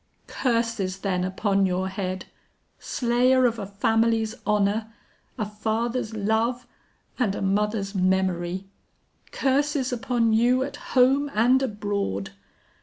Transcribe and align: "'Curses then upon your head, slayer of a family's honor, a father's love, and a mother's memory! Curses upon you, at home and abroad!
"'Curses 0.25 0.97
then 1.01 1.23
upon 1.23 1.67
your 1.67 1.87
head, 1.87 2.25
slayer 2.79 3.45
of 3.45 3.59
a 3.59 3.67
family's 3.67 4.33
honor, 4.47 4.91
a 5.37 5.45
father's 5.45 6.15
love, 6.15 6.65
and 7.19 7.35
a 7.35 7.39
mother's 7.43 7.93
memory! 7.93 8.65
Curses 9.29 9.93
upon 9.93 10.33
you, 10.33 10.63
at 10.63 10.77
home 10.97 11.29
and 11.35 11.61
abroad! 11.61 12.31